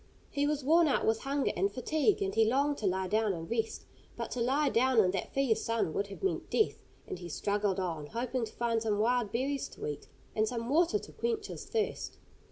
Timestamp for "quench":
11.11-11.45